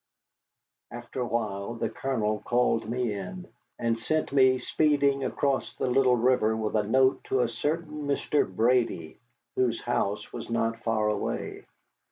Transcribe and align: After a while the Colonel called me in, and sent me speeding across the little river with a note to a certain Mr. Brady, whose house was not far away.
After 0.89 1.21
a 1.21 1.27
while 1.27 1.75
the 1.75 1.87
Colonel 1.91 2.39
called 2.39 2.89
me 2.89 3.13
in, 3.13 3.47
and 3.77 3.99
sent 3.99 4.33
me 4.33 4.57
speeding 4.57 5.23
across 5.23 5.75
the 5.75 5.85
little 5.85 6.15
river 6.15 6.57
with 6.57 6.75
a 6.75 6.81
note 6.81 7.23
to 7.25 7.41
a 7.41 7.47
certain 7.47 8.07
Mr. 8.07 8.49
Brady, 8.51 9.19
whose 9.55 9.81
house 9.81 10.33
was 10.33 10.49
not 10.49 10.81
far 10.83 11.07
away. 11.07 11.67